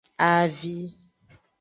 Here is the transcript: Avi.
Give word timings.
Avi. 0.31 0.79